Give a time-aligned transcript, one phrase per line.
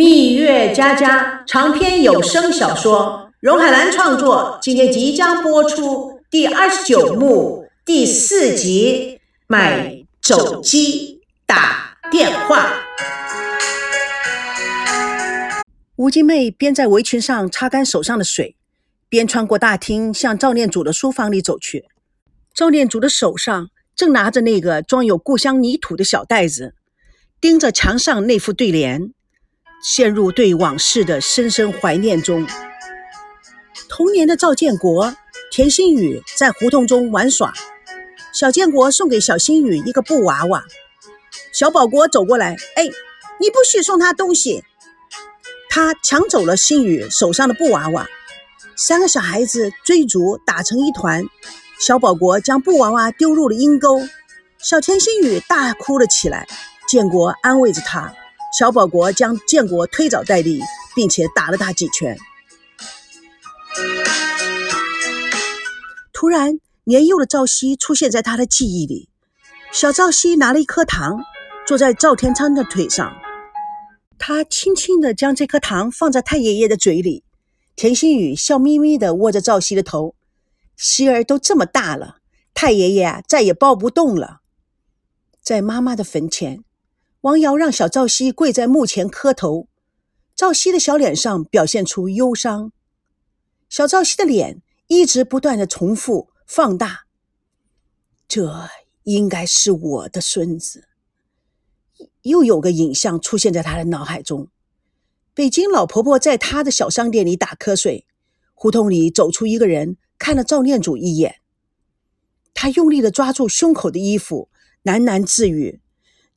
[0.00, 9.20] 蜜月佳佳长篇有声小说，荣海兰创作，今天即将播出第二十九幕第四集。
[9.46, 12.72] 买手机打电话。
[15.96, 18.56] 吴金妹边在围裙上擦干手上的水，
[19.10, 21.84] 边穿过大厅向赵念祖的书房里走去。
[22.54, 26.74] 赵念祖的手上正拿着那个装有故乡泥土的小袋子，
[27.38, 29.12] 盯着墙上那副对联。
[29.82, 32.46] 陷入对往事的深深怀念中。
[33.88, 35.14] 童年的赵建国、
[35.50, 37.52] 田心雨在胡同中玩耍，
[38.32, 40.62] 小建国送给小心雨一个布娃娃。
[41.52, 42.84] 小宝国走过来，哎，
[43.40, 44.62] 你不许送他东西！
[45.68, 48.06] 他抢走了心雨手上的布娃娃。
[48.76, 51.24] 三个小孩子追逐，打成一团。
[51.78, 54.00] 小宝国将布娃娃丢入了阴沟，
[54.58, 56.46] 小田心雨大哭了起来。
[56.88, 58.12] 建国安慰着他。
[58.52, 60.60] 小保国将建国推倒在地，
[60.94, 62.18] 并且打了他几拳。
[66.12, 69.08] 突然，年幼的赵熙出现在他的记忆里。
[69.72, 71.24] 小赵熙拿了一颗糖，
[71.66, 73.16] 坐在赵天昌的腿上。
[74.18, 77.24] 他轻轻地将这颗糖放在太爷爷的嘴里。
[77.76, 80.14] 田心雨笑眯眯地握着赵熙的头。
[80.76, 82.16] 熙儿都这么大了，
[82.52, 84.40] 太爷爷，再也抱不动了。
[85.40, 86.64] 在妈妈的坟前。
[87.22, 89.68] 王瑶让小赵熙跪在墓前磕头，
[90.34, 92.72] 赵熙的小脸上表现出忧伤。
[93.68, 97.04] 小赵熙的脸一直不断的重复放大，
[98.26, 98.70] 这
[99.02, 100.88] 应该是我的孙子。
[102.22, 104.48] 又有个影像出现在他的脑海中：
[105.34, 108.06] 北京老婆婆在她的小商店里打瞌睡，
[108.54, 111.40] 胡同里走出一个人，看了赵念祖一眼，
[112.54, 114.48] 他用力的抓住胸口的衣服，
[114.84, 115.79] 喃喃自语。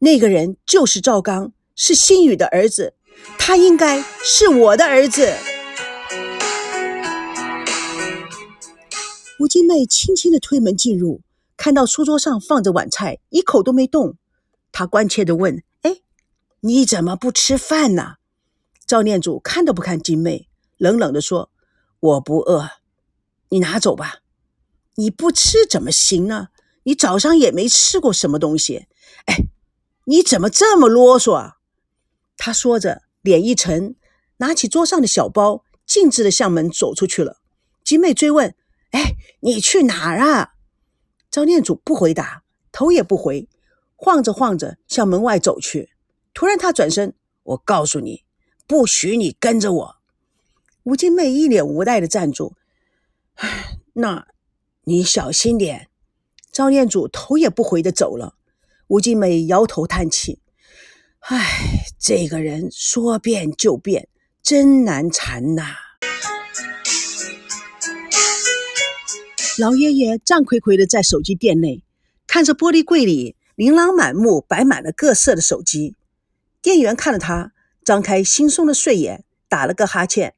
[0.04, 2.94] 那个人就是赵刚，是心雨的儿子，
[3.40, 5.34] 他应该是我的儿子。
[9.40, 11.22] 吴金妹轻轻的推门进入，
[11.56, 14.18] 看到书桌上放着碗菜，一口都没动。
[14.74, 16.02] 她关切的问：“哎，
[16.59, 18.16] 你怎么不吃饭呢？”
[18.86, 21.50] 赵念祖看都不看金妹，冷冷的说
[22.02, 22.68] ：“我不饿，
[23.47, 24.16] 你拿走吧。
[24.96, 26.50] 你不吃怎么行呢？
[26.84, 28.88] 你早上也没吃过什么东西。”
[29.28, 29.46] 哎。
[30.06, 31.34] 你怎么这么啰嗦？
[31.34, 31.58] 啊？
[32.36, 33.96] 他说着，脸一沉，
[34.38, 37.41] 拿起桌上的小包，径直的向门走出去了。
[37.84, 38.56] 金妹追问
[38.92, 40.56] ：“哎，你去哪儿啊？”
[41.31, 43.47] 张念祖不回答，头也不回，
[43.96, 45.92] 晃着晃着向门外走去。
[46.34, 48.24] 突然，他转身：“我告诉你，
[48.68, 49.96] 不许你跟着我。”
[50.84, 52.56] 吴金妹一脸无奈的站住。
[53.36, 54.28] 唉，那，
[54.84, 55.90] 你小心点。
[56.52, 58.36] 张念祖头也不回的走了。
[58.88, 60.39] 吴金美摇头叹气
[61.21, 64.09] ：“唉，这个人说变就变，
[64.41, 65.75] 真难缠呐。”
[69.57, 71.83] 老爷爷战魁魁的在手机店内，
[72.25, 75.95] 看着玻璃柜里琳琅满目摆满了各色的手机。
[76.61, 77.53] 店员看着他，
[77.85, 80.33] 张开惺忪的睡眼，打了个哈欠：“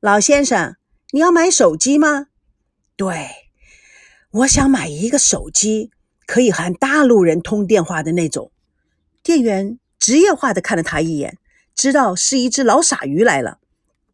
[0.00, 0.76] 老先生，
[1.12, 2.26] 你要买手机吗
[2.94, 3.30] ？”“对，
[4.30, 5.90] 我想买一个手机。”
[6.32, 8.50] 可以和大陆人通电话的那种。
[9.22, 11.36] 店员职业化的看了他一眼，
[11.74, 13.58] 知道是一只老傻鱼来了。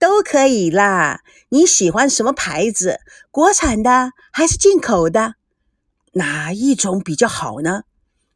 [0.00, 2.98] 都可以啦，你喜欢什么牌子？
[3.30, 5.34] 国产的还是进口的？
[6.14, 7.84] 哪一种比较好呢？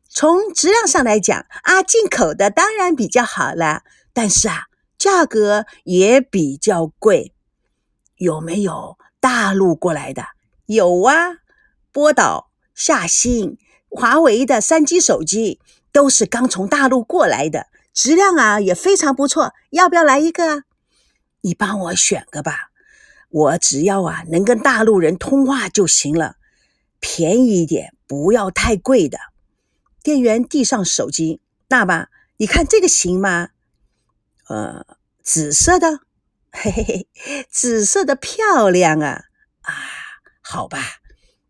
[0.08, 3.82] 从质量上来讲啊，进口的当然比较好了。
[4.12, 4.66] 但是啊，
[4.96, 7.34] 价格也比较贵。
[8.14, 10.22] 有没有大陆过来的？
[10.66, 11.38] 有啊，
[11.90, 13.58] 波导、夏新。
[13.94, 15.60] 华为的三 G 手机
[15.92, 19.52] 都是刚从大陆过来的，质量啊也非常不错。
[19.70, 20.64] 要不要来一个？
[21.42, 22.70] 你帮我选个吧，
[23.28, 26.36] 我只要啊能跟大陆人通话就行了，
[27.00, 29.18] 便宜一点，不要太贵的。
[30.02, 32.08] 店员递上手机，大吧？
[32.38, 33.50] 你看这个行吗？
[34.48, 34.86] 呃，
[35.22, 36.00] 紫色的，
[36.50, 37.08] 嘿嘿嘿，
[37.50, 39.24] 紫色的漂亮啊
[39.62, 39.74] 啊，
[40.40, 40.78] 好吧，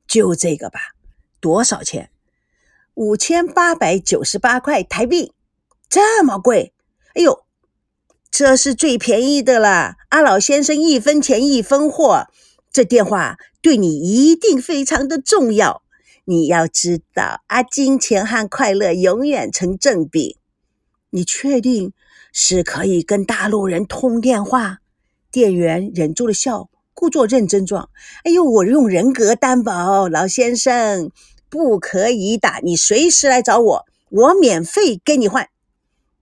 [0.06, 0.80] 就这个吧。
[1.40, 2.11] 多少钱？
[2.94, 5.32] 五千八百九十八块台币，
[5.88, 6.74] 这么贵？
[7.14, 7.44] 哎呦，
[8.30, 9.94] 这是最便宜的了！
[10.10, 12.26] 阿老先生一分钱一分货，
[12.70, 15.82] 这电话对你一定非常的重要。
[16.26, 20.36] 你要知道，啊，金钱和快乐永远成正比。
[21.10, 21.92] 你确定
[22.30, 24.78] 是可以跟大陆人通电话？
[25.30, 27.88] 店员忍住了笑，故作认真状。
[28.24, 31.10] 哎呦，我用人格担保，老先生。
[31.52, 35.50] 不可以打，你随时来找我，我免费给你换。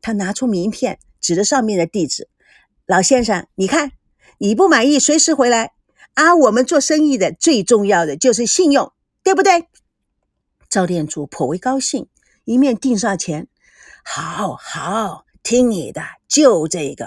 [0.03, 2.29] 他拿出名片，指着上面的地址。
[2.85, 3.93] 老先生，你看，
[4.39, 5.71] 你不满意随时回来
[6.15, 6.35] 啊。
[6.35, 8.93] 我们做生意的最重要的就是信用，
[9.23, 9.69] 对不对？
[10.69, 12.09] 赵店主颇为高兴，
[12.43, 13.47] 一面递上钱，
[14.03, 17.07] 好好听你的，就这个。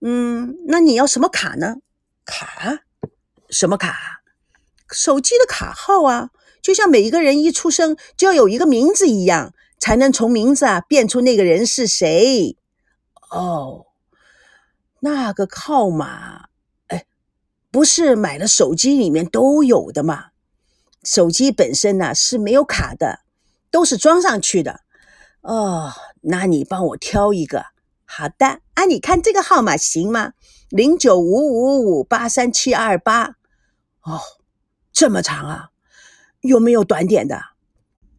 [0.00, 1.76] 嗯，那你要什么卡呢？
[2.24, 2.84] 卡？
[3.50, 4.22] 什么卡？
[4.90, 6.30] 手机的卡号啊，
[6.64, 12.56] 就像每一个人一出生就要有一个名字一样，才能从名字啊辨出那个人是谁。
[13.30, 13.88] 哦。
[15.00, 16.46] 那个号码，
[16.86, 17.04] 哎，
[17.70, 20.28] 不是买了手机里面都有的吗？
[21.02, 23.20] 手机本身呢是没有卡的，
[23.70, 24.80] 都是装上去的。
[25.42, 27.66] 哦，那你帮我挑一个。
[28.06, 30.32] 好的，啊，你看这个号码行吗？
[30.70, 33.36] 零九五五五八三七二八。
[34.04, 34.18] 哦，
[34.90, 35.68] 这么长啊？
[36.44, 37.40] 有没有短点的？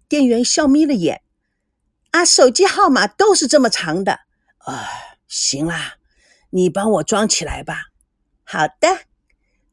[0.09, 1.21] 店员笑眯了眼。
[2.11, 4.21] 啊，手机号码都是这么长的。
[4.57, 4.87] 啊，
[5.27, 5.97] 行啦。
[6.49, 7.91] 你帮我装起来吧。
[8.43, 9.01] 好的，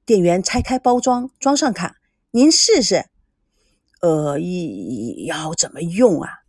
[0.05, 1.97] 店员拆开包装，装上卡。
[2.33, 3.07] 您试试。
[4.01, 4.39] 呃，
[5.27, 6.41] 要怎么用啊？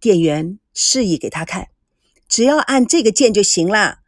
[0.00, 1.68] 店员示意给他看，
[2.28, 3.98] 只要按这个键就行了。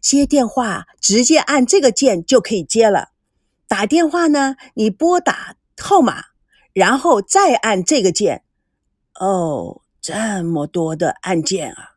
[0.00, 3.08] 接电话直接按这个键就可以接了。
[3.66, 6.26] 打电话呢，你拨打号码，
[6.76, 8.44] 然后再按这个键。
[9.18, 11.92] 哦，这么多的按键啊！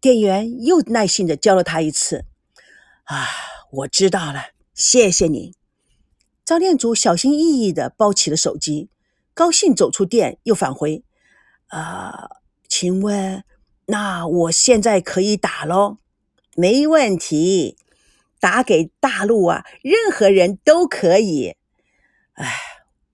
[0.00, 2.24] 店员又耐心的教了他一次，
[3.02, 3.26] 啊，
[3.72, 5.56] 我知道了，谢谢你。
[6.44, 8.90] 张店主小心翼翼的包起了手机，
[9.34, 11.02] 高兴走出店，又返回。
[11.66, 12.30] 啊，
[12.68, 13.42] 请问，
[13.86, 15.96] 那我现在可以打喽？
[16.54, 17.76] 没问题，
[18.38, 21.56] 打给大陆啊，任何人都可以。
[22.34, 22.54] 哎，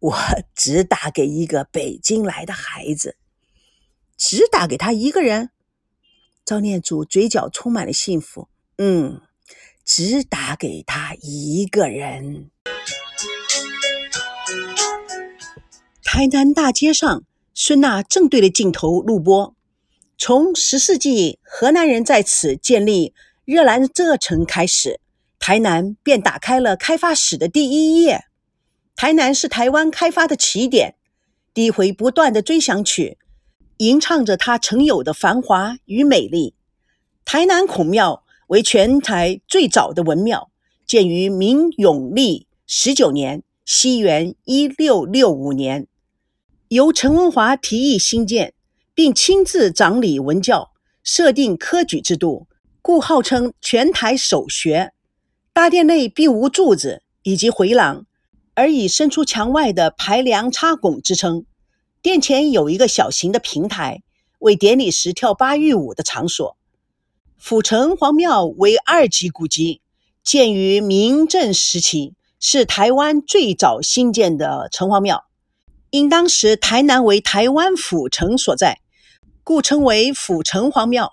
[0.04, 0.14] 我
[0.54, 3.16] 只打给一个北京来的孩子，
[4.18, 5.48] 只打给他一个人。
[6.44, 8.48] 赵念祖嘴角充满了幸福。
[8.76, 9.22] 嗯，
[9.82, 12.50] 只打给他一个人。
[16.02, 17.24] 台南大街上，
[17.54, 19.56] 孙娜正对着镜头录播。
[20.18, 23.14] 从十世纪河南人在此建立
[23.46, 25.00] 热兰遮城开始，
[25.38, 28.26] 台南便打开了开发史的第一页。
[28.96, 30.94] 台南是台湾开发的起点，
[31.52, 33.18] 低回不断的追想曲。
[33.78, 36.54] 吟唱着它曾有的繁华与美丽。
[37.24, 40.50] 台南孔庙为全台最早的文庙，
[40.86, 45.88] 建于明永历十九年（西元一六六五年），
[46.68, 48.54] 由陈文华提议兴建，
[48.94, 50.70] 并亲自掌理文教，
[51.02, 52.46] 设定科举制度，
[52.80, 54.92] 故号称全台首学。
[55.52, 58.06] 大殿内并无柱子以及回廊，
[58.54, 61.44] 而以伸出墙外的排梁插拱支撑。
[62.02, 64.02] 殿前有一个小型的平台，
[64.38, 66.56] 为典礼时跳八玉舞的场所。
[67.38, 69.80] 府城隍庙为二级古迹，
[70.22, 75.24] 建于明正时期，是台湾最早兴建的城隍庙。
[75.90, 78.80] 因当时台南为台湾府城所在，
[79.42, 81.12] 故称为府城隍庙。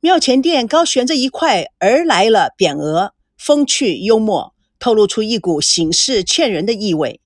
[0.00, 7.20] 庙前殿高悬着一块而来了匾额，风趣幽默，透露出一股醒世劝人的意味。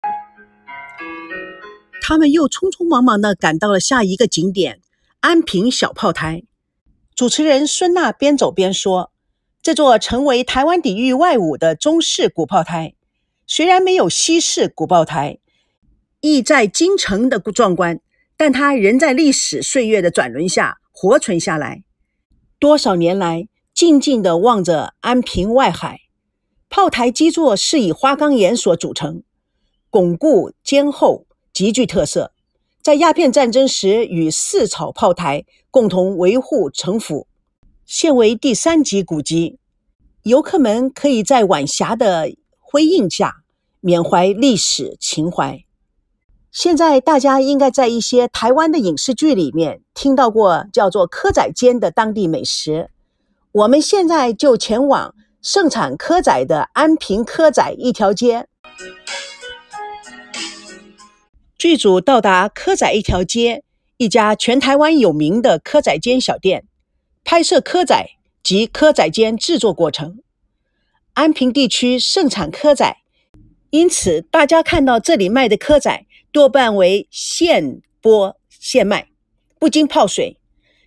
[2.02, 4.80] 他们又匆匆忙忙地赶到了下一个景点——
[5.20, 6.42] 安平小炮台。
[7.14, 9.12] 主持人孙娜边走边说
[9.62, 12.94] ：“这座成为台湾抵御外侮的中式古炮台，
[13.46, 15.38] 虽然没有西式古炮台
[16.20, 18.00] 意在京城的壮观，
[18.36, 21.84] 但它仍在历史岁月的转轮下活存下来。
[22.58, 26.00] 多少年来，静静地望着安平外海。
[26.70, 29.22] 炮台基座是以花岗岩所组成，
[29.90, 32.32] 巩固坚厚。”极具特色，
[32.80, 37.26] 在鸦片战争时与四草炮台共同维护城府，
[37.84, 39.58] 现为第三级古迹。
[40.22, 43.42] 游客们可以在晚霞的辉映下
[43.80, 45.64] 缅怀历史情怀。
[46.52, 52.90] 现在大家应该在一些台湾的影视剧里面听到过叫做蚵仔煎的当地美食。
[53.50, 58.46] 我们现在就前往盛产蚵仔的安平蚵仔一条街。
[61.56, 63.62] 剧组到达蚵仔一条街，
[63.96, 66.64] 一家全台湾有名的蚵仔煎小店，
[67.24, 68.10] 拍摄蚵仔
[68.42, 70.18] 及蚵仔煎制作过程。
[71.14, 72.98] 安平地区盛产蚵仔，
[73.70, 79.08] 因此大家看到这里卖的蚵仔多半为现剥现卖，
[79.58, 80.38] 不经泡水，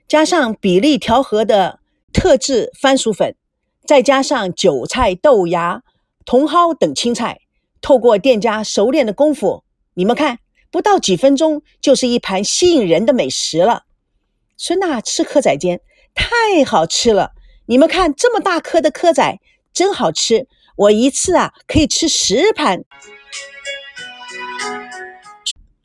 [0.07, 1.79] 加上比例调和的
[2.11, 3.35] 特制番薯粉，
[3.85, 5.83] 再加上韭菜、豆芽、
[6.25, 7.39] 茼蒿等青菜，
[7.81, 9.63] 透过店家熟练的功夫，
[9.93, 10.39] 你们看。
[10.71, 13.83] 不到几分钟，就是一盘吸引人的美食了。
[14.57, 15.81] 孙娜吃蚵仔煎，
[16.15, 17.33] 太好吃了，
[17.67, 19.39] 你们看这么大颗的蚵仔，
[19.71, 22.85] 真好吃，我一次啊可以吃十盘。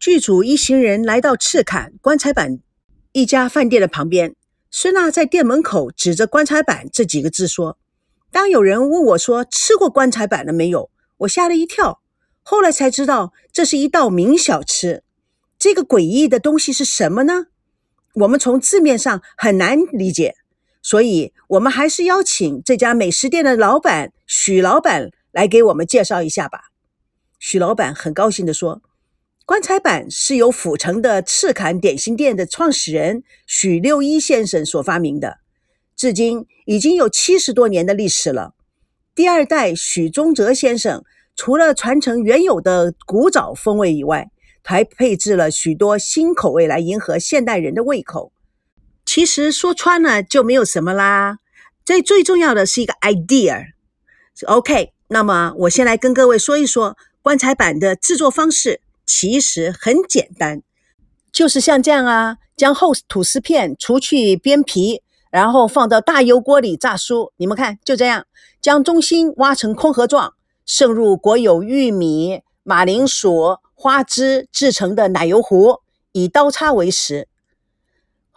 [0.01, 2.61] 剧组一行人来到赤坎棺材板
[3.13, 4.35] 一家饭店的旁边，
[4.71, 7.77] 孙娜在店门口指着棺材板这几个字说
[8.31, 12.01] ：“当有人问我说吃过棺材板了没有，我吓了一跳。
[12.43, 15.03] 后来才知道这是一道名小吃。
[15.59, 17.47] 这个诡异的东西是什么呢？
[18.15, 20.35] 我们从字面上很难理解，
[20.83, 26.71] 所以我们还是邀请这家美食店的老板许老板来给我们介绍一下吧。”
[27.39, 28.83] 许老板很高兴地说。
[29.45, 35.39] 棺材板是由府城的赤坎点心店的创始人许六一先生所发明的，
[35.99, 38.55] 至今已经有七十多年的历史了。
[39.17, 44.31] 第二代许宗泽先生除了传承原有的古早风味以外，
[44.63, 48.33] 还配置了许多新口味来迎合现代人的胃口。
[49.05, 51.39] 其实说穿了就没有什么啦，
[51.85, 53.65] 这最重要的是一个 idea。
[54.47, 58.81] OK，那么我先来跟各位说一说棺材板的制作方式。
[59.05, 60.63] 其实很简单，
[61.33, 67.31] 就是像这样啊，将厚吐司片除去边皮，然后放到大油锅里炸酥。
[67.37, 68.27] 你们看，就这样，
[68.61, 75.81] 将中心挖成空盒状，渗入裹有玉米、马铃薯、花枝制成的奶油糊，
[76.13, 77.29] 以刀叉为食。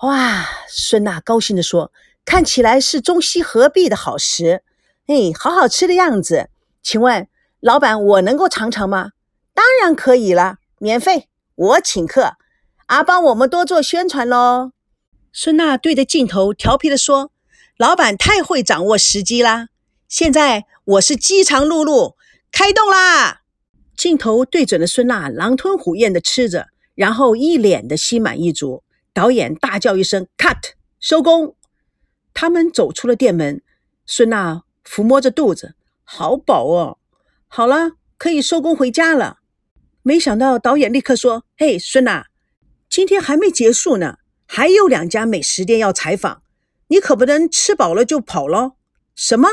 [0.02, 1.92] 哇，孙娜高兴地说
[2.26, 4.64] ：“看起来是中西合璧的好食，
[5.08, 6.50] 哎，好好吃的样子。
[6.82, 7.28] 请问
[7.60, 9.12] 老板，我能够尝尝吗？
[9.54, 12.38] 当然可以了。”免费，我请客，
[12.88, 14.72] 啊，帮我们多做宣传喽。
[15.34, 17.32] 孙娜对着镜头调皮地说
[17.78, 19.70] ：“老板太会掌握时机啦！
[20.10, 22.16] 现在我是饥肠辘辘，
[22.52, 23.42] 开动啦！”
[23.96, 28.84] 镜头对准了孙娜，狼吞虎咽地吃着，然后一脸的心满意足。
[29.14, 31.56] 导演大叫一声：“cut，收工！”
[32.34, 33.62] 他们走出了店门。
[34.06, 36.98] 孙娜抚摸着肚子，好饱哦。
[37.48, 39.38] 好了，可以收工回家了。
[40.04, 42.28] 没想到导演立刻说：“嘿，孙娜，
[42.90, 44.18] 今天还没结束呢，
[44.54, 46.44] 还有两家美食店要采访，
[46.90, 48.74] 你可不能吃饱了就跑了。
[49.16, 49.48] 什么？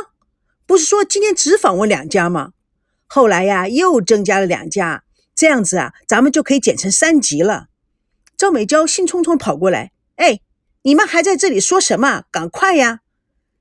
[0.66, 2.50] 不是说今天只访问两家吗？
[3.06, 5.04] 后来呀，又增加了两家，
[5.36, 7.68] 这样子啊，咱们就可以剪成三集了。”
[8.36, 10.40] 赵美娇兴冲冲跑过来：“哎，
[10.82, 12.24] 你们还在这里说什么？
[12.32, 13.02] 赶快呀！”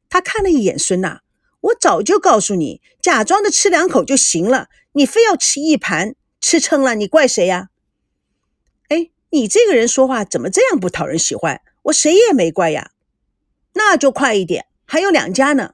[0.10, 1.22] 他看了一眼孙娜
[1.62, 7.70] ：“我早就告诉你，假装的吃两口就行了，你非要吃一盘。”吃撑了，你怪谁呀？
[9.30, 11.62] 你这个人说话怎么这样不讨人喜欢？
[11.84, 12.92] 我谁也没怪呀。
[13.74, 15.74] 那就快一点，还有两家呢。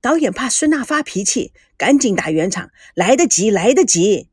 [0.00, 4.28] 导演怕孙娜发脾气，赶紧打圆场，来得及，来得及。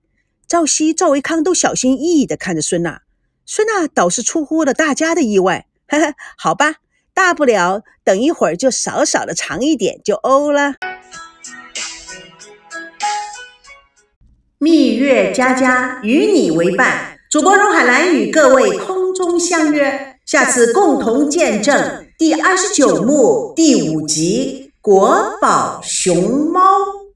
[0.48, 3.02] 赵熙、赵维康都小心翼翼地看着孙娜，
[3.46, 5.66] 孙娜倒是出乎了大家的意外。
[5.88, 6.76] 呵呵，好吧，
[7.14, 10.76] 大不了等一会儿就少少的尝一点就欧了。
[14.60, 26.62] 蜜月佳佳与你为伴，主播荣海兰与各位空中相约，下次共同见证第二十九幕第五集《国宝熊猫》。